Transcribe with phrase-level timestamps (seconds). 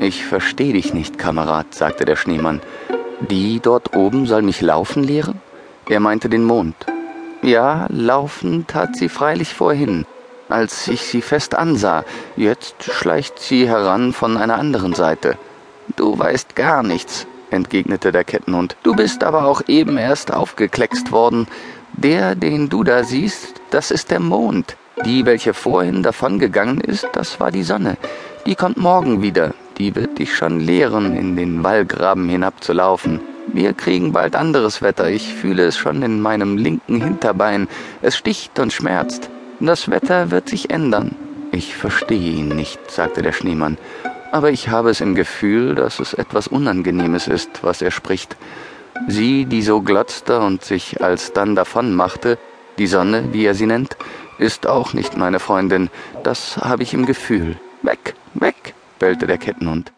[0.00, 2.60] Ich verstehe dich nicht, Kamerad, sagte der Schneemann.
[3.30, 5.40] Die dort oben soll mich laufen lehren?
[5.88, 6.74] Er meinte den Mond.
[7.42, 10.06] Ja, laufen tat sie freilich vorhin,
[10.48, 12.04] als ich sie fest ansah.
[12.36, 15.36] Jetzt schleicht sie heran von einer anderen Seite.
[15.96, 18.76] Du weißt gar nichts, entgegnete der Kettenhund.
[18.82, 21.46] Du bist aber auch eben erst aufgekleckst worden.
[21.92, 24.76] Der, den du da siehst, das ist der Mond.
[25.04, 27.96] Die, welche vorhin davongegangen ist, das war die Sonne.
[28.46, 29.54] Die kommt morgen wieder.
[29.78, 33.20] Die wird dich schon lehren, in den Wallgraben hinabzulaufen.
[33.52, 35.08] Wir kriegen bald anderes Wetter.
[35.10, 37.68] Ich fühle es schon in meinem linken Hinterbein.
[38.02, 39.30] Es sticht und schmerzt.
[39.60, 41.14] Das Wetter wird sich ändern.
[41.52, 43.76] Ich verstehe ihn nicht, sagte der Schneemann
[44.34, 48.36] aber ich habe es im Gefühl, dass es etwas Unangenehmes ist, was er spricht.
[49.06, 52.36] Sie, die so glotzte und sich alsdann davon machte,
[52.76, 53.96] die Sonne, wie er sie nennt,
[54.38, 55.88] ist auch nicht meine Freundin,
[56.24, 57.56] das habe ich im Gefühl.
[57.82, 58.14] Weg,
[59.04, 59.92] bellte der Kettenhund.